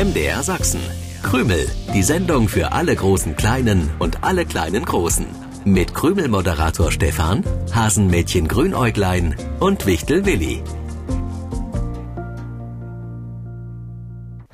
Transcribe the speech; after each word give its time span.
MDR 0.00 0.42
Sachsen. 0.42 0.80
Krümel, 1.22 1.70
die 1.92 2.02
Sendung 2.02 2.48
für 2.48 2.72
alle 2.72 2.96
großen 2.96 3.36
Kleinen 3.36 3.90
und 3.98 4.24
alle 4.24 4.46
kleinen 4.46 4.86
Großen. 4.86 5.26
Mit 5.66 5.92
Krümel-Moderator 5.92 6.90
Stefan, 6.90 7.44
Hasenmädchen 7.74 8.48
Grünäuglein 8.48 9.36
und 9.58 9.84
Wichtel 9.84 10.24
Willi. 10.24 10.62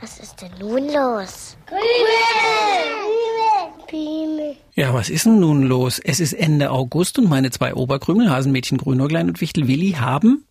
Was 0.00 0.18
ist 0.18 0.42
denn 0.42 0.50
nun 0.58 0.88
los? 0.92 1.56
Ja, 4.74 4.92
was 4.94 5.10
ist 5.10 5.26
denn 5.26 5.38
nun 5.38 5.62
los? 5.62 6.00
Es 6.02 6.18
ist 6.18 6.32
Ende 6.32 6.72
August 6.72 7.20
und 7.20 7.28
meine 7.28 7.52
zwei 7.52 7.72
Oberkrümel, 7.72 8.30
Hasenmädchen 8.30 8.78
Grünäuglein 8.78 9.28
und 9.28 9.40
Wichtel 9.40 9.68
Willi, 9.68 9.92
haben 9.92 10.44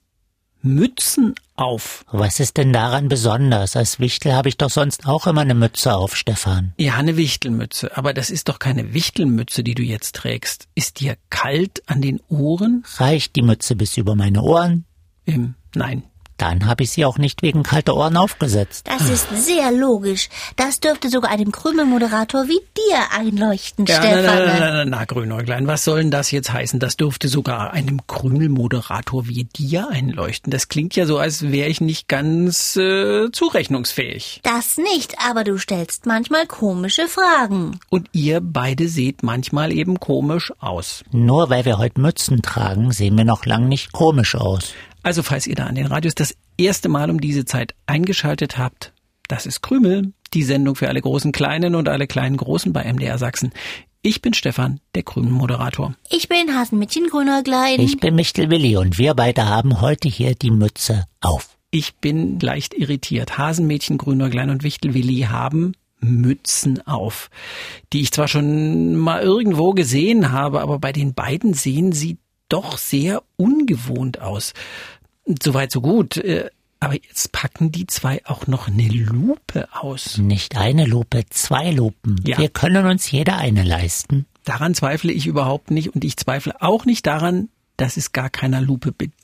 Mützen 0.65 1.35
auf. 1.55 2.03
Was 2.11 2.39
ist 2.39 2.57
denn 2.57 2.73
daran 2.73 3.07
besonders? 3.07 3.75
Als 3.75 3.99
Wichtel 3.99 4.33
habe 4.33 4.49
ich 4.49 4.57
doch 4.57 4.69
sonst 4.69 5.05
auch 5.05 5.27
immer 5.27 5.41
eine 5.41 5.53
Mütze 5.53 5.95
auf, 5.95 6.15
Stefan. 6.15 6.73
Ja, 6.77 6.95
eine 6.95 7.17
Wichtelmütze. 7.17 7.95
Aber 7.95 8.13
das 8.13 8.29
ist 8.29 8.49
doch 8.49 8.59
keine 8.59 8.93
Wichtelmütze, 8.93 9.63
die 9.63 9.75
du 9.75 9.83
jetzt 9.83 10.15
trägst. 10.15 10.67
Ist 10.73 10.99
dir 10.99 11.17
kalt 11.29 11.83
an 11.87 12.01
den 12.01 12.19
Ohren? 12.29 12.83
Reicht 12.97 13.35
die 13.35 13.43
Mütze 13.43 13.75
bis 13.75 13.95
über 13.95 14.15
meine 14.15 14.41
Ohren? 14.41 14.85
Ähm, 15.27 15.53
nein. 15.75 16.03
Dann 16.37 16.65
habe 16.65 16.83
ich 16.83 16.91
sie 16.91 17.05
auch 17.05 17.17
nicht 17.17 17.41
wegen 17.43 17.63
kalter 17.63 17.95
Ohren 17.95 18.17
aufgesetzt. 18.17 18.87
Das 18.87 19.09
ist 19.09 19.27
sehr 19.45 19.71
logisch. 19.71 20.29
Das 20.57 20.79
dürfte 20.81 21.09
sogar 21.09 21.31
einem 21.31 21.51
Krümelmoderator 21.51 22.47
wie 22.47 22.59
dir 22.77 22.97
einleuchten, 23.17 23.85
Ja, 23.85 23.99
na, 23.99 24.03
Stefan. 24.03 24.25
na, 24.25 24.35
na, 24.45 24.59
na, 24.59 24.71
na, 24.71 24.85
na, 24.85 25.05
Grünäuglein, 25.05 25.67
was 25.67 25.83
soll 25.85 25.99
denn 26.01 26.11
das 26.11 26.31
jetzt 26.31 26.51
heißen? 26.51 26.79
Das 26.79 26.97
dürfte 26.97 27.27
sogar 27.29 27.71
einem 27.71 28.05
Krümelmoderator 28.07 29.27
wie 29.27 29.45
dir 29.45 29.89
einleuchten. 29.89 30.51
Das 30.51 30.67
klingt 30.67 30.95
ja 30.95 31.05
so, 31.05 31.17
als 31.17 31.51
wäre 31.51 31.69
ich 31.69 31.79
nicht 31.81 32.07
ganz 32.07 32.75
äh, 32.75 33.31
zurechnungsfähig. 33.31 34.41
Das 34.43 34.77
nicht, 34.77 35.15
aber 35.27 35.43
du 35.43 35.57
stellst 35.57 36.05
manchmal 36.05 36.45
komische 36.47 37.07
Fragen. 37.07 37.79
Und 37.89 38.09
ihr 38.11 38.41
beide 38.41 38.87
seht 38.89 39.23
manchmal 39.23 39.71
eben 39.71 39.99
komisch 39.99 40.51
aus. 40.59 41.03
Nur 41.11 41.49
weil 41.49 41.65
wir 41.65 41.77
heute 41.77 42.01
Mützen 42.01 42.41
tragen, 42.41 42.91
sehen 42.91 43.17
wir 43.17 43.25
noch 43.25 43.45
lang 43.45 43.67
nicht 43.67 43.91
komisch 43.93 44.35
aus. 44.35 44.73
Also 45.05 45.21
falls 45.21 45.45
ihr 45.45 45.53
da 45.53 45.67
an 45.67 45.75
den 45.75 45.85
Radios 45.85 46.15
das 46.15 46.35
erste 46.57 46.89
Mal 46.89 47.11
um 47.11 47.21
diese 47.21 47.45
Zeit 47.45 47.75
eingeschaltet 47.85 48.57
habt, 48.57 48.91
das 49.27 49.45
ist 49.45 49.61
Krümel, 49.61 50.13
die 50.33 50.41
Sendung 50.41 50.73
für 50.73 50.87
alle 50.87 50.99
großen 50.99 51.31
Kleinen 51.31 51.75
und 51.75 51.87
alle 51.89 52.07
kleinen 52.07 52.37
Großen 52.37 52.73
bei 52.73 52.91
MDR 52.91 53.19
Sachsen. 53.19 53.53
Ich 54.01 54.23
bin 54.23 54.33
Stefan, 54.33 54.79
der 54.95 55.03
Krümel-Moderator. 55.03 55.93
Ich 56.09 56.27
bin 56.27 56.55
Hasenmädchen 56.55 57.05
Grünäuglein. 57.05 57.79
Ich 57.81 57.99
bin 57.99 58.15
Michtel 58.15 58.49
Willi 58.49 58.77
und 58.77 58.97
wir 58.97 59.13
beide 59.13 59.47
haben 59.47 59.79
heute 59.79 60.09
hier 60.09 60.33
die 60.33 60.49
Mütze 60.49 61.05
auf. 61.21 61.55
Ich 61.69 61.93
bin 61.97 62.39
leicht 62.39 62.73
irritiert. 62.73 63.37
Hasenmädchen, 63.37 63.99
Grünäuglein 63.99 64.49
und 64.49 64.63
Wichtelwilli 64.63 65.27
haben 65.29 65.73
Mützen 65.99 66.85
auf, 66.87 67.29
die 67.93 68.01
ich 68.01 68.11
zwar 68.11 68.27
schon 68.27 68.95
mal 68.95 69.21
irgendwo 69.21 69.73
gesehen 69.73 70.31
habe, 70.31 70.61
aber 70.61 70.79
bei 70.79 70.91
den 70.91 71.13
beiden 71.13 71.53
sehen 71.53 71.91
sie 71.91 72.17
doch 72.49 72.77
sehr 72.77 73.23
ungewohnt 73.37 74.19
aus. 74.21 74.53
Soweit 75.41 75.71
so 75.71 75.81
gut. 75.81 76.17
äh, 76.17 76.49
Aber 76.79 76.93
jetzt 76.93 77.31
packen 77.31 77.71
die 77.71 77.87
zwei 77.87 78.21
auch 78.25 78.47
noch 78.47 78.67
eine 78.67 78.87
Lupe 78.87 79.67
aus. 79.73 80.17
Nicht 80.17 80.57
eine 80.57 80.85
Lupe, 80.85 81.23
zwei 81.29 81.71
Lupen. 81.71 82.21
Ja. 82.25 82.37
Wir 82.37 82.49
können 82.49 82.85
uns 82.85 83.09
jeder 83.09 83.37
eine 83.37 83.63
leisten. 83.63 84.25
Daran 84.43 84.75
zweifle 84.75 85.11
ich 85.11 85.25
überhaupt 85.25 85.71
nicht 85.71 85.95
und 85.95 86.03
ich 86.03 86.17
zweifle 86.17 86.61
auch 86.61 86.85
nicht 86.85 87.07
daran, 87.07 87.49
dass 87.77 87.97
es 87.97 88.11
gar 88.11 88.29
keiner 88.29 88.61
Lupe 88.61 88.91
bedarf, 88.91 89.15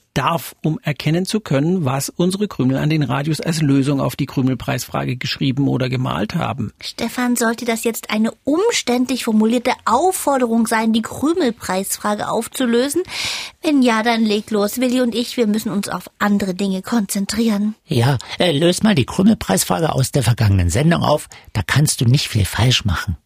um 0.61 0.79
erkennen 0.83 1.25
zu 1.25 1.39
können, 1.39 1.85
was 1.85 2.09
unsere 2.09 2.47
Krümel 2.47 2.77
an 2.77 2.89
den 2.89 3.03
Radios 3.03 3.39
als 3.39 3.61
Lösung 3.61 4.01
auf 4.01 4.15
die 4.15 4.25
Krümelpreisfrage 4.25 5.15
geschrieben 5.15 5.67
oder 5.67 5.89
gemalt 5.89 6.35
haben. 6.35 6.73
Stefan, 6.81 7.35
sollte 7.35 7.65
das 7.65 7.83
jetzt 7.83 8.09
eine 8.09 8.31
umständlich 8.43 9.23
formulierte 9.23 9.71
Aufforderung 9.85 10.67
sein, 10.67 10.93
die 10.93 11.01
Krümelpreisfrage 11.01 12.29
aufzulösen? 12.29 13.03
Wenn 13.61 13.81
ja, 13.81 14.03
dann 14.03 14.23
leg 14.23 14.51
los, 14.51 14.79
Willi 14.79 15.01
und 15.01 15.15
ich, 15.15 15.37
wir 15.37 15.47
müssen 15.47 15.71
uns 15.71 15.87
auf 15.87 16.09
andere 16.19 16.53
Dinge 16.53 16.81
konzentrieren. 16.81 17.75
Ja, 17.85 18.17
äh, 18.37 18.51
löse 18.51 18.83
mal 18.83 18.95
die 18.95 19.05
Krümelpreisfrage 19.05 19.93
aus 19.93 20.11
der 20.11 20.23
vergangenen 20.23 20.69
Sendung 20.69 21.03
auf. 21.03 21.29
Da 21.53 21.61
kannst 21.65 22.01
du 22.01 22.05
nicht 22.05 22.27
viel 22.27 22.45
falsch 22.45 22.85
machen. 22.85 23.17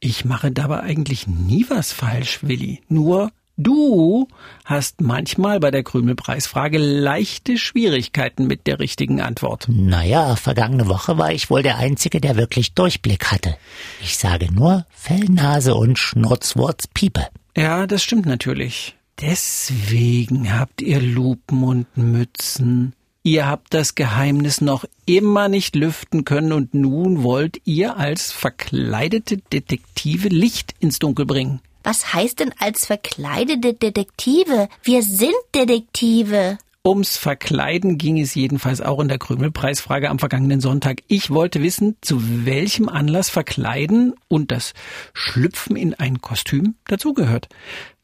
Ich 0.00 0.24
mache 0.24 0.50
dabei 0.50 0.80
eigentlich 0.80 1.28
nie 1.28 1.66
was 1.68 1.92
falsch, 1.92 2.40
Willi. 2.42 2.80
Nur 2.88 3.30
du 3.56 4.28
hast 4.64 5.00
manchmal 5.00 5.60
bei 5.60 5.70
der 5.70 5.82
Krümelpreisfrage 5.82 6.78
leichte 6.78 7.58
Schwierigkeiten 7.58 8.46
mit 8.46 8.66
der 8.66 8.78
richtigen 8.78 9.20
Antwort. 9.20 9.66
Naja, 9.68 10.36
vergangene 10.36 10.88
Woche 10.88 11.18
war 11.18 11.32
ich 11.32 11.50
wohl 11.50 11.62
der 11.62 11.78
Einzige, 11.78 12.20
der 12.20 12.36
wirklich 12.36 12.74
Durchblick 12.74 13.30
hatte. 13.32 13.56
Ich 14.00 14.16
sage 14.18 14.52
nur 14.52 14.86
Fellnase 14.90 15.74
und 15.74 15.98
Schnurzwurzpiepe. 15.98 17.28
Ja, 17.56 17.86
das 17.86 18.02
stimmt 18.02 18.26
natürlich. 18.26 18.96
Deswegen 19.20 20.58
habt 20.58 20.82
ihr 20.82 21.00
Lupen 21.00 21.62
und 21.62 21.96
Mützen. 21.96 22.94
Ihr 23.24 23.46
habt 23.46 23.72
das 23.72 23.94
Geheimnis 23.94 24.60
noch 24.60 24.84
immer 25.06 25.48
nicht 25.48 25.76
lüften 25.76 26.24
können 26.24 26.52
und 26.52 26.74
nun 26.74 27.22
wollt 27.22 27.60
ihr 27.64 27.96
als 27.96 28.32
verkleidete 28.32 29.36
Detektive 29.36 30.28
Licht 30.28 30.74
ins 30.80 30.98
Dunkel 30.98 31.24
bringen. 31.26 31.60
Was 31.82 32.12
heißt 32.14 32.40
denn 32.40 32.52
als 32.58 32.86
verkleidete 32.86 33.74
Detektive? 33.74 34.68
Wir 34.82 35.02
sind 35.02 35.34
Detektive. 35.54 36.58
Ums 36.84 37.16
Verkleiden 37.16 37.96
ging 37.96 38.20
es 38.20 38.34
jedenfalls 38.34 38.80
auch 38.80 38.98
in 39.00 39.06
der 39.06 39.18
Krümelpreisfrage 39.18 40.10
am 40.10 40.18
vergangenen 40.18 40.60
Sonntag. 40.60 41.02
Ich 41.06 41.30
wollte 41.30 41.62
wissen, 41.62 41.96
zu 42.00 42.44
welchem 42.44 42.88
Anlass 42.88 43.30
Verkleiden 43.30 44.14
und 44.26 44.50
das 44.50 44.74
Schlüpfen 45.12 45.76
in 45.76 45.94
ein 45.94 46.20
Kostüm 46.20 46.74
dazugehört. 46.86 47.48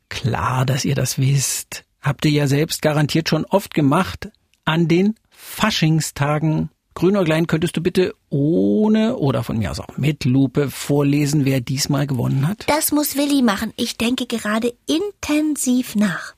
Klar, 0.08 0.64
dass 0.64 0.84
ihr 0.84 0.94
das 0.94 1.18
wisst. 1.18 1.84
Habt 2.00 2.24
ihr 2.24 2.30
ja 2.30 2.46
selbst 2.46 2.80
garantiert 2.80 3.28
schon 3.28 3.44
oft 3.44 3.74
gemacht. 3.74 4.30
An 4.64 4.86
den 4.86 5.16
Faschingstagen. 5.30 6.70
Grünäuglein, 6.98 7.46
könntest 7.46 7.76
du 7.76 7.80
bitte 7.80 8.12
ohne 8.28 9.18
oder 9.18 9.44
von 9.44 9.56
mir 9.56 9.70
aus 9.70 9.78
auch 9.78 9.96
mit 9.96 10.24
Lupe 10.24 10.68
vorlesen, 10.68 11.44
wer 11.44 11.60
diesmal 11.60 12.08
gewonnen 12.08 12.48
hat? 12.48 12.64
Das 12.66 12.90
muss 12.90 13.14
Willi 13.14 13.40
machen. 13.40 13.72
Ich 13.76 13.98
denke 13.98 14.26
gerade 14.26 14.74
intensiv 14.88 15.94
nach. 15.94 16.34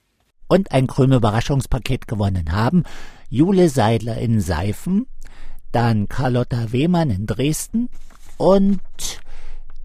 Und 0.49 0.71
ein 0.71 0.87
Krümel-Überraschungspaket 0.87 2.07
gewonnen 2.07 2.53
haben 2.53 2.85
Jule 3.31 3.71
Seidler 3.71 4.19
in 4.19 4.43
Seifen, 4.43 5.07
dann 5.73 6.11
Carlotta 6.11 6.73
Wehmann 6.73 7.09
in 7.09 7.25
Dresden 7.25 7.89
und 8.37 8.81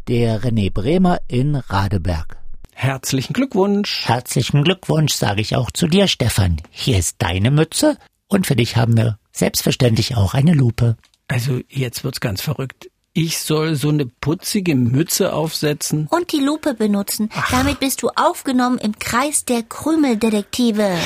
der 0.10 0.42
René 0.42 0.74
Bremer 0.74 1.20
in 1.30 1.56
Radeberg. 1.56 2.36
Herzlichen 2.74 3.32
Glückwunsch. 3.32 4.10
Herzlichen 4.10 4.66
Glückwunsch 4.66 5.14
sage 5.14 5.40
ich 5.40 5.56
auch 5.56 5.72
zu 5.72 5.88
dir, 5.88 6.10
Stefan. 6.10 6.58
Hier 6.70 6.98
ist 6.98 7.16
deine 7.20 7.50
Mütze 7.50 7.98
und 8.36 8.46
für 8.46 8.56
dich 8.56 8.76
haben 8.76 8.98
wir 8.98 9.18
selbstverständlich 9.32 10.16
auch 10.16 10.34
eine 10.34 10.54
Lupe. 10.54 10.98
Also 11.28 11.62
jetzt 11.70 12.04
wird's 12.04 12.20
ganz 12.20 12.42
verrückt. 12.42 12.90
Ich 13.14 13.40
soll 13.40 13.76
so 13.76 13.88
eine 13.88 14.06
putzige 14.06 14.76
Mütze 14.76 15.32
aufsetzen. 15.32 16.08
Und 16.12 16.34
die 16.34 16.42
Lupe 16.42 16.74
benutzen. 16.74 17.30
Damit 17.50 17.80
bist 17.80 18.04
du 18.04 18.10
aufgenommen 18.10 18.78
im 18.78 19.00
Kreis 19.00 19.46
der 19.46 19.64
Krümeldetektive. 19.64 20.98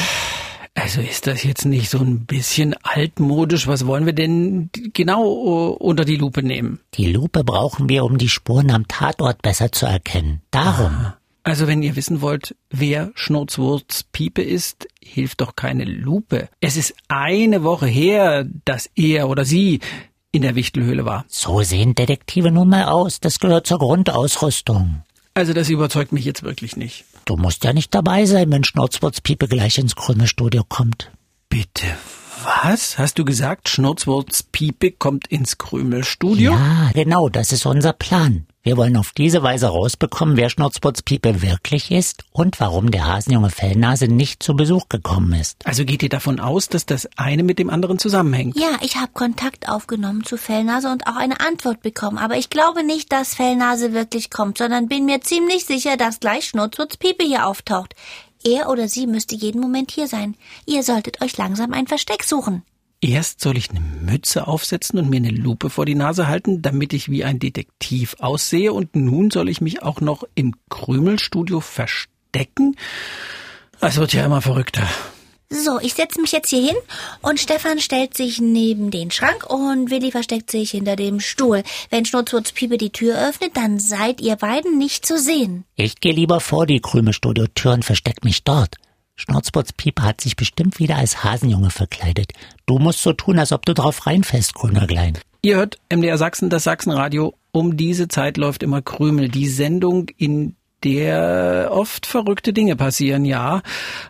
Also 0.74 1.02
ist 1.02 1.28
das 1.28 1.44
jetzt 1.44 1.66
nicht 1.66 1.92
so 1.92 2.00
ein 2.00 2.26
bisschen 2.26 2.74
altmodisch? 2.82 3.68
Was 3.68 3.86
wollen 3.86 4.08
wir 4.08 4.14
denn 4.14 4.72
genau 4.94 5.74
äh, 5.74 5.76
unter 5.78 6.06
die 6.06 6.16
Lupe 6.16 6.42
nehmen? 6.42 6.80
Die 6.96 7.12
Lupe 7.12 7.44
brauchen 7.44 7.90
wir, 7.90 8.06
um 8.06 8.18
die 8.18 8.30
Spuren 8.30 8.72
am 8.72 8.88
Tatort 8.88 9.44
besser 9.44 9.72
zu 9.72 9.86
erkennen. 9.86 10.42
Darum. 10.50 11.14
Also 11.44 11.68
wenn 11.68 11.82
ihr 11.82 11.96
wissen 11.96 12.22
wollt, 12.22 12.56
wer 12.70 13.12
Schnurzwurz 13.16 14.04
Piepe 14.12 14.42
ist, 14.42 14.88
hilft 15.02 15.42
doch 15.42 15.56
keine 15.56 15.86
Lupe. 15.86 16.50
Es 16.60 16.78
ist 16.78 16.94
eine 17.08 17.64
Woche 17.64 17.88
her, 17.88 18.46
dass 18.66 18.90
er 18.96 19.30
oder 19.30 19.46
sie 19.46 19.80
in 20.32 20.42
der 20.42 20.56
Wichtelhöhle 20.56 21.06
war. 21.06 21.26
So 21.28 21.64
sehen 21.64 21.96
Detektive 21.96 22.52
nun 22.52 22.70
mal 22.70 22.86
aus. 22.86 23.20
Das 23.20 23.40
gehört 23.40 23.68
zur 23.68 23.80
Grundausrüstung. 23.80 25.04
Also 25.34 25.54
das 25.54 25.70
überzeugt 25.70 26.12
mich 26.12 26.26
jetzt 26.26 26.44
wirklich 26.44 26.76
nicht. 26.76 27.06
Du 27.26 27.38
musst 27.38 27.64
ja 27.64 27.74
nicht 27.74 27.96
dabei 27.96 28.26
sein, 28.26 28.52
wenn 28.52 28.64
Schnurzwurzpiepe 28.64 29.48
gleich 29.48 29.78
ins 29.78 29.96
Krümelstudio 29.96 30.64
kommt. 30.68 31.12
Bitte, 31.48 31.86
was? 32.44 32.98
Hast 32.98 33.18
du 33.20 33.26
gesagt, 33.26 33.70
Schnurzwurz 33.70 34.44
Piepe 34.44 34.92
kommt 34.92 35.28
ins 35.28 35.58
Krümelstudio? 35.58 36.52
Ja, 36.52 36.92
genau, 36.94 37.30
das 37.30 37.52
ist 37.52 37.66
unser 37.66 37.94
Plan. 37.94 38.46
Wir 38.62 38.76
wollen 38.76 38.98
auf 38.98 39.14
diese 39.14 39.42
Weise 39.42 39.68
rausbekommen, 39.68 40.36
wer 40.36 40.50
Schnurzputzpiepe 40.50 41.42
wirklich 41.42 41.92
ist 41.92 42.26
und 42.34 42.60
warum 42.60 42.92
der 42.92 43.08
Hasenjunge 43.08 43.52
Fellnase 43.52 44.10
nicht 44.10 44.44
zu 44.44 44.54
Besuch 44.54 44.90
gekommen 44.90 45.32
ist. 45.32 45.66
Also 45.66 45.86
geht 45.86 46.04
ihr 46.04 46.10
davon 46.10 46.42
aus, 46.42 46.68
dass 46.68 46.86
das 46.86 47.08
eine 47.16 47.44
mit 47.44 47.58
dem 47.58 47.70
anderen 47.70 48.00
zusammenhängt? 48.00 48.60
Ja, 48.60 48.78
ich 48.82 48.98
habe 48.98 49.14
Kontakt 49.14 49.70
aufgenommen 49.70 50.26
zu 50.26 50.36
Fellnase 50.36 50.92
und 50.92 51.08
auch 51.08 51.16
eine 51.16 51.40
Antwort 51.40 51.82
bekommen. 51.82 52.18
Aber 52.18 52.36
ich 52.36 52.50
glaube 52.50 52.84
nicht, 52.84 53.14
dass 53.14 53.34
Fellnase 53.34 53.94
wirklich 53.94 54.30
kommt, 54.30 54.58
sondern 54.58 54.90
bin 54.90 55.06
mir 55.06 55.22
ziemlich 55.22 55.64
sicher, 55.64 55.96
dass 55.96 56.20
gleich 56.20 56.50
Schnurzwurz 56.50 56.98
Piepe 56.98 57.24
hier 57.24 57.48
auftaucht. 57.48 57.96
Er 58.44 58.70
oder 58.70 58.90
sie 58.90 59.08
müsste 59.08 59.36
jeden 59.36 59.62
Moment 59.62 59.92
hier 59.92 60.10
sein. 60.10 60.36
Ihr 60.66 60.84
solltet 60.84 61.22
euch 61.22 61.38
langsam 61.38 61.72
ein 61.72 61.88
Versteck 61.88 62.26
suchen. 62.26 62.64
Erst 63.02 63.40
soll 63.40 63.58
ich 63.58 63.70
eine 63.70 63.80
Mütze 63.80 64.48
aufsetzen 64.48 65.00
und 65.00 65.10
mir 65.10 65.18
eine 65.18 65.30
Lupe 65.30 65.70
vor 65.70 65.86
die 65.86 65.96
Nase 65.96 66.28
halten, 66.28 66.62
damit 66.62 66.92
ich 66.92 67.10
wie 67.10 67.24
ein 67.24 67.40
Detektiv 67.40 68.18
aussehe. 68.20 68.74
Und 68.74 68.96
nun 68.96 69.32
soll 69.32 69.48
ich 69.48 69.62
mich 69.62 69.82
auch 69.84 70.02
noch 70.02 70.26
im 70.36 70.54
Krümelstudio 70.70 71.62
verstecken. 71.62 72.76
Es 73.80 73.96
wird 73.96 74.14
ja 74.14 74.26
immer 74.26 74.42
verrückter. 74.42 74.86
So, 75.52 75.80
ich 75.80 75.96
setze 75.96 76.22
mich 76.22 76.32
jetzt 76.32 76.50
hier 76.50 76.62
hin 76.62 76.76
und 77.22 77.40
Stefan 77.40 77.80
stellt 77.80 78.16
sich 78.16 78.40
neben 78.40 78.92
den 78.92 79.10
Schrank 79.10 79.50
und 79.50 79.90
Willi 79.90 80.12
versteckt 80.12 80.52
sich 80.52 80.72
hinter 80.72 80.96
dem 80.96 81.20
Stuhl. 81.20 81.64
Wenn 81.90 82.06
Schnurzwurz 82.06 82.52
Piepe 82.52 82.78
die 82.78 82.92
Tür 82.92 83.18
öffnet, 83.28 83.58
dann 83.58 83.80
seid 83.80 84.22
ihr 84.22 84.36
beiden 84.36 84.78
nicht 84.78 85.08
zu 85.08 85.18
sehen. 85.18 85.64
Ich 85.76 86.02
gehe 86.02 86.14
lieber 86.14 86.40
vor 86.40 86.68
die 86.68 86.82
Krümelstudio-Tür 86.82 87.74
und 87.74 87.86
versteck 87.86 88.24
mich 88.24 88.44
dort. 88.44 88.76
Schnurzwurz 89.20 89.74
Piepe 89.74 90.04
hat 90.04 90.22
sich 90.22 90.38
bestimmt 90.38 90.80
wieder 90.80 90.96
als 90.96 91.26
Hasenjunge 91.26 91.72
verkleidet. 91.72 92.32
Du 92.66 92.80
musst 92.80 93.04
so 93.04 93.12
tun, 93.12 93.38
als 93.38 93.52
ob 93.52 93.66
du 93.66 93.74
drauf 93.74 94.08
reinfällst, 94.08 94.54
Grünerglein. 94.54 95.18
Ihr 95.42 95.58
hört 95.58 95.78
MDR 95.90 96.18
Sachsen, 96.18 96.50
das 96.50 96.64
Sachsenradio. 96.64 97.34
Um 97.52 97.76
diese 97.76 98.08
Zeit 98.08 98.38
läuft 98.38 98.64
immer 98.64 98.82
Krümel, 98.82 99.28
die 99.28 99.50
Sendung, 99.50 100.08
in 100.16 100.56
der 100.86 101.68
oft 101.70 102.06
verrückte 102.06 102.54
Dinge 102.54 102.78
passieren, 102.78 103.26
ja. 103.26 103.62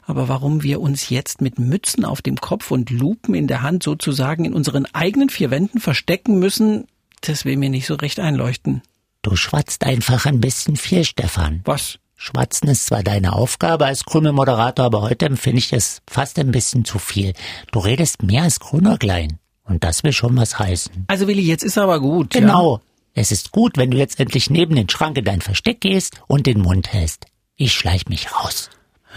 Aber 0.06 0.28
warum 0.28 0.62
wir 0.62 0.80
uns 0.80 1.10
jetzt 1.10 1.42
mit 1.42 1.58
Mützen 1.58 2.06
auf 2.06 2.22
dem 2.22 2.38
Kopf 2.38 2.70
und 2.70 2.92
Lupen 2.92 3.34
in 3.34 3.48
der 3.48 3.64
Hand 3.64 3.82
sozusagen 3.82 4.46
in 4.46 4.54
unseren 4.54 4.86
eigenen 4.94 5.30
vier 5.30 5.50
Wänden 5.50 5.80
verstecken 5.80 6.38
müssen, 6.38 6.86
das 7.22 7.46
will 7.46 7.58
mir 7.58 7.72
nicht 7.72 7.88
so 7.88 7.96
recht 7.96 8.20
einleuchten. 8.20 8.84
Du 9.24 9.36
schwatzt 9.36 9.86
einfach 9.86 10.28
ein 10.28 10.40
bisschen 10.40 10.76
viel, 10.76 11.04
Stefan. 11.04 11.62
Was? 11.66 11.98
Schwatzen 12.22 12.68
ist 12.68 12.88
zwar 12.88 13.02
deine 13.02 13.32
Aufgabe 13.32 13.86
als 13.86 14.04
Krümelmoderator, 14.04 14.86
aber 14.86 15.02
heute 15.04 15.26
empfinde 15.26 15.60
ich 15.60 15.72
es 15.72 16.02
fast 16.06 16.38
ein 16.38 16.52
bisschen 16.52 16.84
zu 16.84 17.00
viel. 17.00 17.34
Du 17.72 17.80
redest 17.80 18.24
mehr 18.24 18.44
als 18.44 18.60
Grünerglein. 18.60 19.40
Und 19.64 19.86
das 19.86 20.04
will 20.04 20.12
schon 20.12 20.36
was 20.36 20.60
heißen. 20.60 21.06
Also 21.08 21.28
Willi, 21.28 21.44
jetzt 21.44 21.64
ist 21.64 21.78
aber 21.78 22.02
gut. 22.02 22.32
Genau. 22.32 22.82
Es 23.14 23.32
ist 23.32 23.54
gut, 23.54 23.78
wenn 23.78 23.92
du 23.92 23.98
jetzt 23.98 24.20
endlich 24.20 24.50
neben 24.50 24.76
den 24.76 24.90
Schrank 24.90 25.18
in 25.18 25.24
dein 25.24 25.40
Versteck 25.40 25.80
gehst 25.80 26.22
und 26.28 26.46
den 26.46 26.60
Mund 26.60 26.92
hältst. 26.92 27.26
Ich 27.56 27.72
schleich 27.72 28.10
mich 28.10 28.34
raus. 28.34 28.70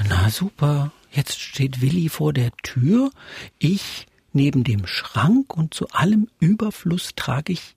Na 0.08 0.30
super. 0.30 0.92
Jetzt 1.10 1.40
steht 1.40 1.80
Willi 1.80 2.08
vor 2.08 2.32
der 2.32 2.52
Tür, 2.62 3.10
ich 3.58 4.06
neben 4.32 4.62
dem 4.62 4.86
Schrank 4.86 5.56
und 5.56 5.74
zu 5.74 5.88
allem 5.88 6.28
Überfluss 6.38 7.10
trage 7.16 7.54
ich 7.54 7.74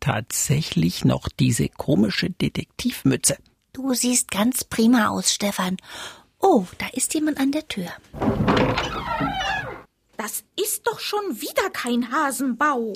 tatsächlich 0.00 1.04
noch 1.04 1.28
diese 1.28 1.68
komische 1.68 2.30
Detektivmütze. 2.30 3.36
Du 3.82 3.94
siehst 3.94 4.30
ganz 4.30 4.62
prima 4.62 5.08
aus, 5.08 5.32
Stefan. 5.32 5.78
Oh, 6.38 6.66
da 6.76 6.86
ist 6.92 7.14
jemand 7.14 7.40
an 7.40 7.50
der 7.50 7.66
Tür. 7.66 7.88
Das 10.18 10.44
ist 10.62 10.86
doch 10.86 11.00
schon 11.00 11.40
wieder 11.40 11.70
kein 11.70 12.12
Hasenbau. 12.12 12.92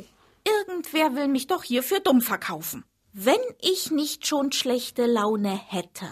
Irgendwer 0.47 1.17
will 1.17 1.29
mich 1.29 1.47
doch 1.47 1.63
hier 1.63 1.83
für 1.83 2.01
dumm 2.01 2.21
verkaufen. 2.21 2.85
Wenn 3.15 3.41
ich 3.63 3.93
nicht 3.93 4.27
schon 4.27 4.53
schlechte 4.53 5.07
Laune 5.07 5.59
hätte, 5.69 6.05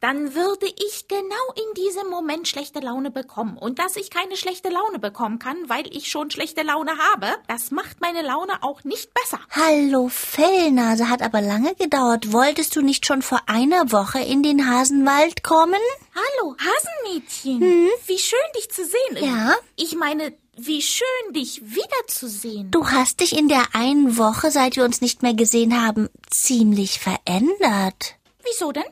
dann 0.00 0.34
würde 0.34 0.66
ich 0.66 1.08
genau 1.08 1.34
in 1.54 1.74
diesem 1.74 2.08
Moment 2.08 2.48
schlechte 2.48 2.80
Laune 2.80 3.10
bekommen. 3.10 3.58
Und 3.58 3.78
dass 3.78 3.96
ich 3.96 4.10
keine 4.10 4.36
schlechte 4.36 4.70
Laune 4.70 4.98
bekommen 4.98 5.38
kann, 5.38 5.56
weil 5.68 5.86
ich 5.94 6.10
schon 6.10 6.30
schlechte 6.30 6.62
Laune 6.62 6.92
habe, 7.12 7.28
das 7.48 7.70
macht 7.70 8.00
meine 8.00 8.22
Laune 8.22 8.62
auch 8.62 8.82
nicht 8.84 9.12
besser. 9.14 9.40
Hallo, 9.50 10.08
Fellnase, 10.08 11.08
hat 11.08 11.22
aber 11.22 11.40
lange 11.42 11.74
gedauert. 11.74 12.32
Wolltest 12.32 12.76
du 12.76 12.80
nicht 12.80 13.06
schon 13.06 13.22
vor 13.22 13.42
einer 13.46 13.92
Woche 13.92 14.20
in 14.20 14.42
den 14.42 14.70
Hasenwald 14.70 15.42
kommen? 15.42 15.80
Hallo, 16.14 16.56
Hasenmädchen. 16.58 17.60
Wie 18.06 18.18
schön 18.18 18.38
dich 18.56 18.70
zu 18.70 18.84
sehen. 18.84 19.24
Ja? 19.24 19.54
Ich 19.76 19.94
meine, 19.96 20.34
wie 20.56 20.82
schön 20.82 21.32
dich 21.32 21.62
wiederzusehen. 21.62 22.70
Du 22.70 22.86
hast 22.88 23.20
dich 23.20 23.36
in 23.36 23.48
der 23.48 23.74
einen 23.74 24.16
Woche, 24.16 24.50
seit 24.50 24.76
wir 24.76 24.84
uns 24.84 25.00
nicht 25.00 25.22
mehr 25.22 25.34
gesehen 25.34 25.82
haben, 25.82 26.08
ziemlich 26.28 26.98
verändert. 26.98 28.16
Wieso 28.42 28.72
denn? 28.72 28.84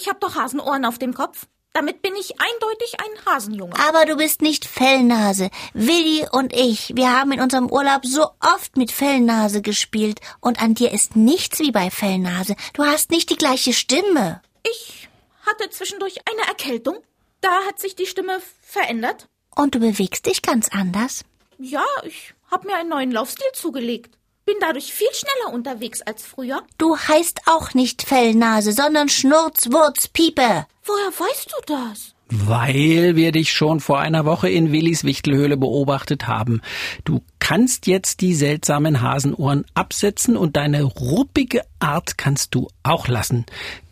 Ich 0.00 0.08
hab 0.08 0.18
doch 0.18 0.34
Hasenohren 0.34 0.86
auf 0.86 0.98
dem 0.98 1.12
Kopf. 1.12 1.46
Damit 1.74 2.00
bin 2.00 2.16
ich 2.16 2.40
eindeutig 2.40 2.94
ein 3.00 3.26
Hasenjunge. 3.26 3.74
Aber 3.86 4.06
du 4.06 4.16
bist 4.16 4.40
nicht 4.40 4.64
Fellnase. 4.64 5.50
Willi 5.74 6.26
und 6.32 6.54
ich, 6.54 6.96
wir 6.96 7.12
haben 7.12 7.32
in 7.32 7.40
unserem 7.42 7.70
Urlaub 7.70 8.06
so 8.06 8.22
oft 8.40 8.78
mit 8.78 8.92
Fellnase 8.92 9.60
gespielt. 9.60 10.20
Und 10.40 10.62
an 10.62 10.72
dir 10.72 10.90
ist 10.90 11.16
nichts 11.16 11.58
wie 11.58 11.70
bei 11.70 11.90
Fellnase. 11.90 12.56
Du 12.72 12.82
hast 12.82 13.10
nicht 13.10 13.28
die 13.28 13.36
gleiche 13.36 13.74
Stimme. 13.74 14.40
Ich 14.62 15.10
hatte 15.46 15.68
zwischendurch 15.68 16.16
eine 16.26 16.48
Erkältung. 16.48 16.96
Da 17.42 17.66
hat 17.68 17.78
sich 17.78 17.94
die 17.94 18.06
Stimme 18.06 18.40
verändert. 18.62 19.28
Und 19.54 19.74
du 19.74 19.80
bewegst 19.80 20.24
dich 20.24 20.40
ganz 20.40 20.70
anders. 20.70 21.26
Ja, 21.58 21.84
ich 22.04 22.32
hab 22.50 22.64
mir 22.64 22.76
einen 22.76 22.88
neuen 22.88 23.12
Laufstil 23.12 23.52
zugelegt. 23.52 24.16
Bin 24.50 24.58
dadurch 24.58 24.92
viel 24.92 25.06
schneller 25.12 25.54
unterwegs 25.54 26.02
als 26.02 26.24
früher. 26.24 26.60
Du 26.76 26.96
heißt 26.96 27.42
auch 27.46 27.72
nicht 27.72 28.02
Fellnase, 28.02 28.72
sondern 28.72 29.08
Schnurzwurz 29.08 30.08
Piepe. 30.08 30.66
Woher 30.82 31.06
weißt 31.06 31.52
du 31.52 31.72
das? 31.72 32.16
Weil 32.30 33.14
wir 33.14 33.30
dich 33.30 33.52
schon 33.52 33.78
vor 33.78 34.00
einer 34.00 34.24
Woche 34.24 34.50
in 34.50 34.72
Willis 34.72 35.04
Wichtelhöhle 35.04 35.56
beobachtet 35.56 36.26
haben. 36.26 36.62
Du 37.04 37.20
kannst 37.38 37.86
jetzt 37.86 38.22
die 38.22 38.34
seltsamen 38.34 39.02
Hasenohren 39.02 39.66
absetzen 39.74 40.36
und 40.36 40.56
deine 40.56 40.82
ruppige 40.82 41.62
Art 41.78 42.18
kannst 42.18 42.52
du 42.56 42.66
auch 42.82 43.06
lassen. 43.06 43.46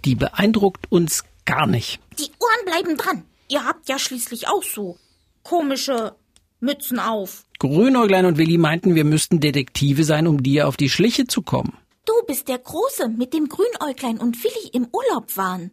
Die 0.04 0.16
beeindruckt 0.16 0.90
uns 0.90 1.22
gar 1.44 1.68
nicht. 1.68 2.00
Die 2.18 2.32
Ohren 2.40 2.64
bleiben 2.64 2.96
dran. 2.96 3.24
Ihr 3.46 3.64
habt 3.64 3.88
ja 3.88 3.96
schließlich 3.96 4.48
auch 4.48 4.64
so 4.64 4.98
komische 5.44 6.16
Mützen 6.58 6.98
auf. 6.98 7.44
Grünäuglein 7.58 8.26
und 8.26 8.38
Willi 8.38 8.58
meinten, 8.58 8.94
wir 8.94 9.04
müssten 9.04 9.40
Detektive 9.40 10.04
sein, 10.04 10.26
um 10.26 10.42
dir 10.42 10.68
auf 10.68 10.76
die 10.76 10.90
Schliche 10.90 11.26
zu 11.26 11.42
kommen. 11.42 11.76
Du 12.04 12.12
bist 12.26 12.48
der 12.48 12.58
Große, 12.58 13.08
mit 13.08 13.34
dem 13.34 13.48
Grünäuglein 13.48 14.18
und 14.18 14.42
Willi 14.42 14.68
im 14.72 14.88
Urlaub 14.92 15.36
waren. 15.36 15.72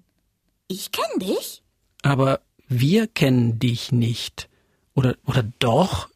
Ich 0.68 0.92
kenn 0.92 1.20
dich. 1.20 1.64
Aber 2.02 2.42
wir 2.68 3.08
kennen 3.08 3.60
dich 3.60 3.92
nicht. 3.92 4.50
Oder, 4.96 5.16
oder 5.26 5.44
doch? 5.60 6.10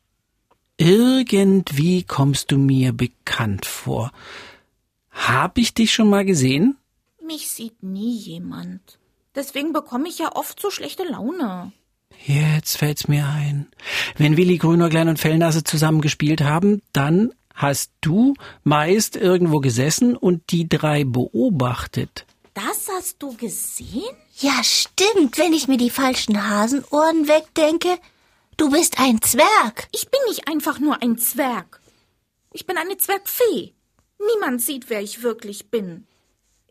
Irgendwie 0.77 2.03
kommst 2.03 2.51
du 2.51 2.57
mir 2.57 2.93
bekannt 2.93 3.65
vor. 3.65 4.11
Hab 5.11 5.57
ich 5.57 5.73
dich 5.73 5.93
schon 5.93 6.09
mal 6.09 6.25
gesehen? 6.25 6.77
Mich 7.21 7.49
sieht 7.49 7.83
nie 7.83 8.15
jemand. 8.15 8.97
Deswegen 9.35 9.73
bekomme 9.73 10.07
ich 10.07 10.19
ja 10.19 10.35
oft 10.35 10.59
so 10.59 10.71
schlechte 10.71 11.03
Laune. 11.03 11.71
Jetzt 12.25 12.77
fällt's 12.77 13.07
mir 13.07 13.27
ein. 13.27 13.67
Wenn 14.17 14.37
Willi 14.37 14.57
Grünäuglein 14.57 15.09
und 15.09 15.19
Fellnase 15.19 15.63
zusammen 15.63 16.01
gespielt 16.01 16.41
haben, 16.41 16.81
dann 16.93 17.33
hast 17.55 17.91
du 18.01 18.35
meist 18.63 19.15
irgendwo 19.15 19.59
gesessen 19.59 20.15
und 20.15 20.51
die 20.51 20.69
drei 20.69 21.03
beobachtet. 21.03 22.25
Das 22.53 22.87
hast 22.95 23.21
du 23.21 23.35
gesehen? 23.35 24.15
Ja, 24.37 24.63
stimmt, 24.63 25.37
wenn 25.37 25.53
ich 25.53 25.67
mir 25.67 25.77
die 25.77 25.89
falschen 25.89 26.47
Hasenohren 26.47 27.27
wegdenke. 27.27 27.97
Du 28.57 28.69
bist 28.69 28.99
ein 28.99 29.21
Zwerg. 29.21 29.87
Ich 29.91 30.09
bin 30.09 30.19
nicht 30.27 30.47
einfach 30.47 30.79
nur 30.79 31.01
ein 31.01 31.17
Zwerg. 31.17 31.81
Ich 32.51 32.65
bin 32.65 32.77
eine 32.77 32.97
Zwergfee. 32.97 33.73
Niemand 34.19 34.61
sieht, 34.61 34.89
wer 34.89 35.01
ich 35.01 35.23
wirklich 35.23 35.69
bin. 35.69 36.05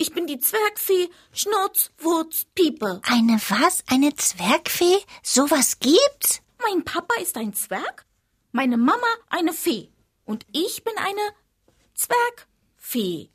Ich 0.01 0.13
bin 0.13 0.29
die 0.29 0.39
Zwergfee 0.39 1.09
Schnurz, 1.33 1.91
Wurz, 1.99 2.47
Piepe. 2.55 3.01
Eine 3.03 3.41
was? 3.49 3.83
Eine 3.89 4.15
Zwergfee? 4.15 4.99
Sowas 5.25 5.81
gibt's? 5.81 6.41
Mein 6.63 6.85
Papa 6.85 7.21
ist 7.21 7.37
ein 7.37 7.53
Zwerg, 7.53 8.07
meine 8.53 8.77
Mama 8.77 9.09
eine 9.29 9.53
Fee. 9.53 9.89
Und 10.25 10.47
ich 10.53 10.85
bin 10.85 10.95
eine 10.99 11.35
Zwergfee. 11.95 13.31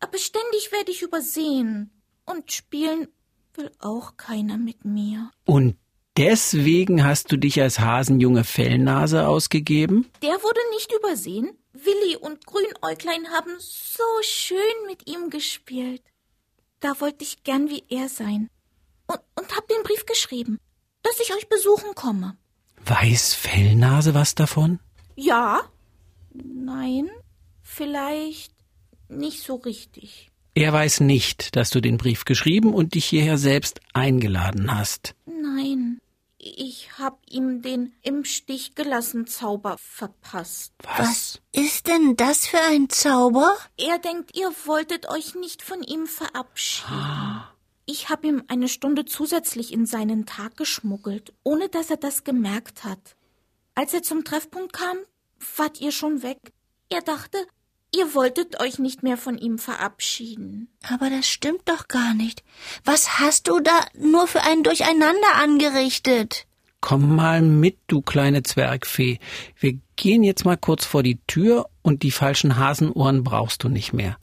Aber 0.00 0.18
ständig 0.18 0.72
werde 0.72 0.90
ich 0.90 1.02
übersehen. 1.02 1.92
Und 2.26 2.50
spielen 2.50 3.06
will 3.54 3.70
auch 3.78 4.16
keiner 4.16 4.58
mit 4.58 4.84
mir. 4.84 5.30
Und 5.44 5.76
deswegen 6.16 7.04
hast 7.04 7.30
du 7.30 7.36
dich 7.36 7.62
als 7.62 7.78
Hasenjunge 7.78 8.42
Fellnase 8.42 9.28
ausgegeben? 9.28 10.10
Der 10.22 10.42
wurde 10.42 10.60
nicht 10.74 10.92
übersehen. 10.92 11.56
Willi 11.72 12.16
und 12.16 12.46
Grünäuglein 12.46 13.28
haben 13.30 13.54
so 13.58 14.02
schön 14.22 14.58
mit 14.86 15.08
ihm 15.08 15.30
gespielt. 15.30 16.02
Da 16.80 17.00
wollte 17.00 17.24
ich 17.24 17.42
gern 17.44 17.68
wie 17.68 17.84
er 17.88 18.08
sein. 18.08 18.48
Und, 19.06 19.20
und 19.36 19.56
hab 19.56 19.68
den 19.68 19.82
Brief 19.82 20.06
geschrieben, 20.06 20.58
dass 21.02 21.20
ich 21.20 21.34
euch 21.34 21.48
besuchen 21.48 21.94
komme. 21.94 22.36
Weiß 22.84 23.34
Fellnase 23.34 24.14
was 24.14 24.34
davon? 24.34 24.80
Ja? 25.14 25.62
Nein? 26.32 27.10
Vielleicht 27.62 28.54
nicht 29.08 29.42
so 29.42 29.56
richtig. 29.56 30.30
Er 30.54 30.72
weiß 30.72 31.00
nicht, 31.00 31.54
dass 31.56 31.70
du 31.70 31.80
den 31.80 31.96
Brief 31.98 32.24
geschrieben 32.24 32.74
und 32.74 32.94
dich 32.94 33.04
hierher 33.04 33.38
selbst 33.38 33.80
eingeladen 33.92 34.74
hast. 34.74 35.14
Nein. 35.26 36.00
Ich 36.42 36.98
hab 36.98 37.20
ihm 37.28 37.60
den 37.60 37.92
im 38.00 38.24
Stich 38.24 38.74
gelassen 38.74 39.26
Zauber 39.26 39.76
verpasst. 39.76 40.72
Was 40.96 41.38
ist 41.52 41.86
denn 41.86 42.16
das 42.16 42.46
für 42.46 42.60
ein 42.62 42.88
Zauber? 42.88 43.58
Er 43.76 43.98
denkt, 43.98 44.34
ihr 44.34 44.50
wolltet 44.64 45.06
euch 45.10 45.34
nicht 45.34 45.60
von 45.60 45.82
ihm 45.82 46.06
verabschieden. 46.06 47.42
Ich 47.84 48.08
hab 48.08 48.24
ihm 48.24 48.42
eine 48.48 48.68
Stunde 48.68 49.04
zusätzlich 49.04 49.70
in 49.70 49.84
seinen 49.84 50.24
Tag 50.24 50.56
geschmuggelt, 50.56 51.34
ohne 51.44 51.68
dass 51.68 51.90
er 51.90 51.98
das 51.98 52.24
gemerkt 52.24 52.84
hat. 52.84 53.16
Als 53.74 53.92
er 53.92 54.02
zum 54.02 54.24
Treffpunkt 54.24 54.72
kam, 54.72 54.96
wart 55.56 55.78
ihr 55.82 55.92
schon 55.92 56.22
weg? 56.22 56.38
Er 56.88 57.02
dachte, 57.02 57.46
ihr 57.94 58.14
wolltet 58.14 58.60
euch 58.60 58.78
nicht 58.78 59.02
mehr 59.02 59.16
von 59.16 59.38
ihm 59.38 59.58
verabschieden. 59.58 60.68
Aber 60.88 61.10
das 61.10 61.28
stimmt 61.28 61.68
doch 61.68 61.88
gar 61.88 62.14
nicht. 62.14 62.42
Was 62.84 63.18
hast 63.18 63.48
du 63.48 63.60
da 63.60 63.80
nur 63.98 64.26
für 64.26 64.42
ein 64.42 64.62
Durcheinander 64.62 65.34
angerichtet? 65.34 66.46
Komm 66.80 67.14
mal 67.14 67.42
mit, 67.42 67.78
du 67.88 68.00
kleine 68.00 68.42
Zwergfee. 68.42 69.18
Wir 69.58 69.78
gehen 69.96 70.22
jetzt 70.22 70.44
mal 70.44 70.56
kurz 70.56 70.86
vor 70.86 71.02
die 71.02 71.20
Tür 71.26 71.68
und 71.82 72.02
die 72.02 72.10
falschen 72.10 72.56
Hasenohren 72.56 73.22
brauchst 73.22 73.64
du 73.64 73.68
nicht 73.68 73.92
mehr. 73.92 74.16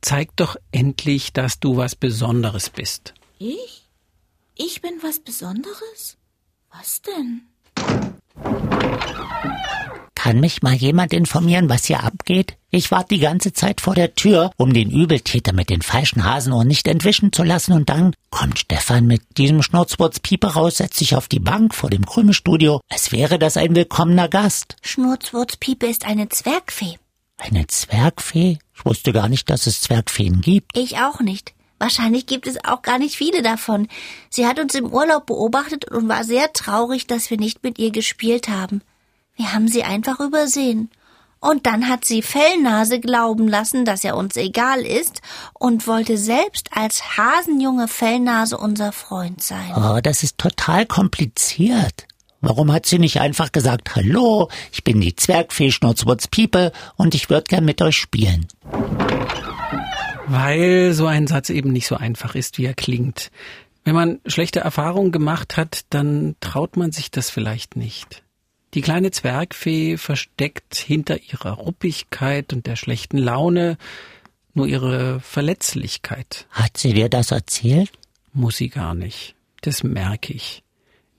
Zeig 0.00 0.36
doch 0.36 0.56
endlich, 0.70 1.32
dass 1.32 1.58
du 1.58 1.76
was 1.76 1.96
Besonderes 1.96 2.70
bist. 2.70 3.14
Ich? 3.38 3.88
Ich 4.54 4.80
bin 4.80 4.92
was 5.02 5.18
Besonderes? 5.18 6.16
Was 6.70 7.02
denn? 7.02 7.42
Kann 10.14 10.40
mich 10.40 10.60
mal 10.60 10.74
jemand 10.74 11.12
informieren, 11.12 11.68
was 11.68 11.84
hier 11.84 12.02
abgeht? 12.02 12.56
Ich 12.70 12.90
warte 12.90 13.14
die 13.14 13.20
ganze 13.20 13.52
Zeit 13.52 13.80
vor 13.80 13.94
der 13.94 14.16
Tür, 14.16 14.50
um 14.56 14.72
den 14.72 14.90
Übeltäter 14.90 15.52
mit 15.52 15.70
den 15.70 15.82
falschen 15.82 16.24
Hasenohren 16.24 16.66
nicht 16.66 16.88
entwischen 16.88 17.32
zu 17.32 17.44
lassen 17.44 17.72
und 17.72 17.88
dann 17.88 18.12
kommt 18.30 18.58
Stefan 18.58 19.06
mit 19.06 19.22
diesem 19.38 19.62
Schnurzwurzpieper 19.62 20.48
raus, 20.48 20.78
setzt 20.78 20.98
sich 20.98 21.14
auf 21.14 21.28
die 21.28 21.38
Bank 21.38 21.74
vor 21.74 21.90
dem 21.90 22.04
Krümelstudio, 22.04 22.80
als 22.88 23.12
wäre 23.12 23.38
das 23.38 23.56
ein 23.56 23.76
willkommener 23.76 24.28
Gast. 24.28 24.76
Schnurzwurzpiepe 24.82 25.86
ist 25.86 26.04
eine 26.04 26.28
Zwergfee. 26.28 26.98
Eine 27.38 27.66
Zwergfee? 27.68 28.58
Ich 28.74 28.84
wusste 28.84 29.12
gar 29.12 29.28
nicht, 29.28 29.48
dass 29.48 29.66
es 29.66 29.80
Zwergfeen 29.80 30.40
gibt. 30.40 30.76
Ich 30.76 30.98
auch 30.98 31.20
nicht. 31.20 31.54
Wahrscheinlich 31.78 32.26
gibt 32.26 32.46
es 32.46 32.64
auch 32.64 32.82
gar 32.82 32.98
nicht 32.98 33.16
viele 33.16 33.42
davon. 33.42 33.88
Sie 34.30 34.46
hat 34.46 34.58
uns 34.58 34.74
im 34.74 34.86
Urlaub 34.86 35.26
beobachtet 35.26 35.90
und 35.90 36.08
war 36.08 36.24
sehr 36.24 36.52
traurig, 36.52 37.06
dass 37.06 37.30
wir 37.30 37.38
nicht 37.38 37.62
mit 37.62 37.78
ihr 37.78 37.90
gespielt 37.90 38.48
haben. 38.48 38.82
Wir 39.36 39.52
haben 39.52 39.68
sie 39.68 39.84
einfach 39.84 40.20
übersehen. 40.20 40.90
Und 41.38 41.66
dann 41.66 41.88
hat 41.88 42.04
sie 42.04 42.22
Fellnase 42.22 42.98
glauben 42.98 43.46
lassen, 43.46 43.84
dass 43.84 44.04
er 44.04 44.16
uns 44.16 44.36
egal 44.36 44.80
ist 44.80 45.20
und 45.52 45.86
wollte 45.86 46.16
selbst 46.16 46.70
als 46.72 47.18
Hasenjunge 47.18 47.88
Fellnase 47.88 48.56
unser 48.56 48.90
Freund 48.92 49.42
sein. 49.42 49.72
Oh, 49.76 50.00
das 50.02 50.22
ist 50.22 50.38
total 50.38 50.86
kompliziert. 50.86 52.06
Warum 52.40 52.72
hat 52.72 52.86
sie 52.86 52.98
nicht 52.98 53.20
einfach 53.20 53.52
gesagt, 53.52 53.96
hallo, 53.96 54.48
ich 54.72 54.82
bin 54.82 55.00
die 55.00 55.14
Zwergfee 55.14 55.70
Schnurzwurzpiepe 55.70 56.72
und 56.96 57.14
ich 57.14 57.28
würde 57.28 57.44
gern 57.48 57.64
mit 57.64 57.82
euch 57.82 57.96
spielen? 57.96 58.46
Weil 60.28 60.92
so 60.92 61.06
ein 61.06 61.26
Satz 61.26 61.50
eben 61.50 61.72
nicht 61.72 61.86
so 61.86 61.96
einfach 61.96 62.34
ist, 62.34 62.58
wie 62.58 62.64
er 62.64 62.74
klingt. 62.74 63.30
Wenn 63.84 63.94
man 63.94 64.20
schlechte 64.26 64.60
Erfahrungen 64.60 65.12
gemacht 65.12 65.56
hat, 65.56 65.84
dann 65.90 66.34
traut 66.40 66.76
man 66.76 66.90
sich 66.90 67.10
das 67.12 67.30
vielleicht 67.30 67.76
nicht. 67.76 68.24
Die 68.74 68.80
kleine 68.80 69.12
Zwergfee 69.12 69.96
versteckt 69.96 70.74
hinter 70.74 71.22
ihrer 71.22 71.52
Ruppigkeit 71.52 72.52
und 72.52 72.66
der 72.66 72.76
schlechten 72.76 73.18
Laune 73.18 73.78
nur 74.54 74.66
ihre 74.66 75.20
Verletzlichkeit. 75.20 76.46
Hat 76.50 76.76
sie 76.76 76.92
dir 76.92 77.08
das 77.08 77.30
erzählt? 77.30 77.92
Muss 78.32 78.56
sie 78.56 78.68
gar 78.68 78.94
nicht. 78.94 79.34
Das 79.60 79.84
merke 79.84 80.32
ich. 80.32 80.64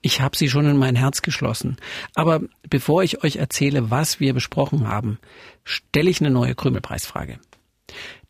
Ich 0.01 0.21
habe 0.21 0.37
sie 0.37 0.49
schon 0.49 0.67
in 0.67 0.77
mein 0.77 0.95
Herz 0.95 1.21
geschlossen. 1.21 1.77
Aber 2.13 2.41
bevor 2.69 3.03
ich 3.03 3.23
euch 3.23 3.37
erzähle, 3.37 3.89
was 3.89 4.19
wir 4.19 4.33
besprochen 4.33 4.87
haben, 4.87 5.17
stelle 5.63 6.09
ich 6.09 6.19
eine 6.19 6.29
neue 6.29 6.55
Krümelpreisfrage. 6.55 7.39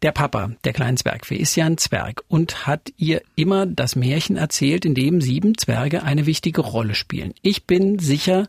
Der 0.02 0.12
Papa 0.12 0.52
der 0.64 0.74
kleinen 0.74 0.98
Zwergfee 0.98 1.38
ist 1.38 1.56
ja 1.56 1.66
ein 1.66 1.78
Zwerg 1.78 2.24
und 2.28 2.68
hat 2.68 2.94
ihr 2.98 3.22
immer 3.36 3.66
das 3.66 3.96
Märchen 3.96 4.38
erzählt, 4.38 4.86
in 4.86 4.94
dem 4.94 5.22
sieben 5.22 5.58
Zwerge 5.58 6.04
eine 6.04 6.26
wichtige 6.26 6.62
Rolle 6.62 6.94
spielen. 6.94 7.34
Ich 7.42 7.66
bin 7.66 7.98
sicher, 8.00 8.48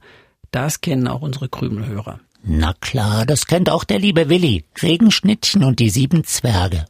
das 0.50 0.80
kennen 0.80 1.08
auch 1.08 1.22
unsere 1.22 1.48
Krümelhörer. 1.48 2.20
Na 2.42 2.74
klar, 2.80 3.26
das 3.26 3.46
kennt 3.46 3.70
auch 3.70 3.84
der 3.84 3.98
liebe 3.98 4.28
Willi. 4.28 4.64
Regenschnittchen 4.80 5.64
und 5.64 5.80
die 5.80 5.90
sieben 5.90 6.24
Zwerge. 6.24 6.86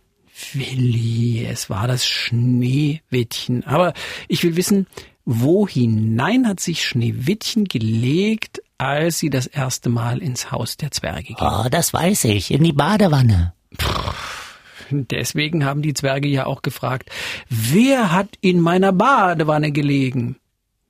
Willi, 0.52 1.46
es 1.46 1.70
war 1.70 1.88
das 1.88 2.06
Schneewittchen. 2.06 3.64
Aber 3.64 3.92
ich 4.28 4.42
will 4.42 4.56
wissen, 4.56 4.86
wo 5.24 5.66
hinein 5.66 6.46
hat 6.46 6.60
sich 6.60 6.84
Schneewittchen 6.84 7.64
gelegt, 7.64 8.62
als 8.78 9.18
sie 9.18 9.30
das 9.30 9.46
erste 9.46 9.88
Mal 9.88 10.18
ins 10.18 10.52
Haus 10.52 10.76
der 10.76 10.90
Zwerge 10.90 11.34
ging? 11.34 11.36
Oh, 11.40 11.66
das 11.70 11.92
weiß 11.92 12.24
ich, 12.24 12.50
in 12.50 12.62
die 12.62 12.72
Badewanne. 12.72 13.52
Deswegen 14.90 15.64
haben 15.64 15.82
die 15.82 15.94
Zwerge 15.94 16.28
ja 16.28 16.46
auch 16.46 16.62
gefragt, 16.62 17.10
wer 17.48 18.12
hat 18.12 18.28
in 18.40 18.60
meiner 18.60 18.92
Badewanne 18.92 19.72
gelegen? 19.72 20.36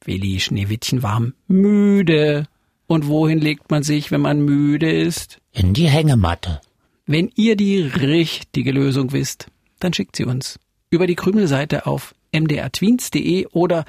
Willi 0.04 0.40
Schneewittchen 0.40 1.02
war 1.02 1.22
müde. 1.46 2.46
Und 2.86 3.06
wohin 3.06 3.38
legt 3.38 3.70
man 3.70 3.82
sich, 3.82 4.10
wenn 4.10 4.22
man 4.22 4.40
müde 4.40 4.90
ist? 4.90 5.38
In 5.52 5.74
die 5.74 5.88
Hängematte. 5.88 6.60
Wenn 7.06 7.30
ihr 7.34 7.56
die 7.56 7.80
richtige 7.80 8.72
Lösung 8.72 9.12
wisst, 9.12 9.48
dann 9.80 9.92
schickt 9.92 10.16
sie 10.16 10.24
uns 10.24 10.58
über 10.90 11.06
die 11.06 11.14
Krümelseite 11.14 11.86
auf 11.86 12.14
mdrtweens.de 12.32 13.46
oder 13.52 13.84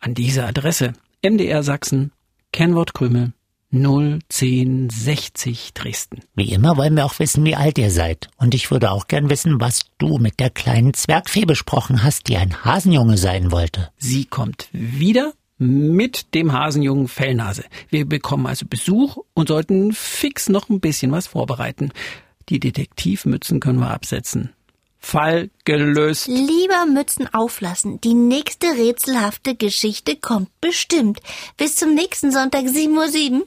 an 0.00 0.14
diese 0.14 0.44
Adresse 0.44 0.92
MDR 1.22 1.62
Sachsen, 1.62 2.12
Kennwort 2.52 2.94
Krümel 2.94 3.32
01060 3.72 5.74
Dresden. 5.74 6.20
Wie 6.34 6.52
immer 6.52 6.76
wollen 6.76 6.96
wir 6.96 7.04
auch 7.04 7.18
wissen, 7.18 7.44
wie 7.44 7.54
alt 7.54 7.78
ihr 7.78 7.90
seid. 7.90 8.28
Und 8.36 8.54
ich 8.54 8.70
würde 8.70 8.90
auch 8.90 9.06
gern 9.06 9.30
wissen, 9.30 9.60
was 9.60 9.82
du 9.98 10.18
mit 10.18 10.40
der 10.40 10.50
kleinen 10.50 10.94
Zwergfee 10.94 11.44
besprochen 11.44 12.02
hast, 12.02 12.28
die 12.28 12.36
ein 12.36 12.64
Hasenjunge 12.64 13.16
sein 13.16 13.52
wollte. 13.52 13.90
Sie 13.96 14.24
kommt 14.24 14.68
wieder 14.72 15.32
mit 15.58 16.34
dem 16.34 16.52
Hasenjungen 16.52 17.06
Fellnase. 17.06 17.64
Wir 17.90 18.06
bekommen 18.06 18.46
also 18.46 18.66
Besuch 18.66 19.18
und 19.34 19.48
sollten 19.48 19.92
fix 19.92 20.48
noch 20.48 20.68
ein 20.68 20.80
bisschen 20.80 21.12
was 21.12 21.28
vorbereiten. 21.28 21.92
Die 22.48 22.58
Detektivmützen 22.58 23.60
können 23.60 23.78
wir 23.78 23.90
absetzen. 23.90 24.50
Fall 24.98 25.50
gelöst. 25.64 26.28
Lieber 26.28 26.86
Mützen 26.86 27.32
auflassen. 27.32 28.00
Die 28.00 28.14
nächste 28.14 28.66
rätselhafte 28.66 29.54
Geschichte 29.54 30.16
kommt 30.16 30.48
bestimmt. 30.60 31.20
Bis 31.56 31.76
zum 31.76 31.94
nächsten 31.94 32.32
Sonntag 32.32 32.64
7.07 32.64 33.32
Uhr. 33.32 33.46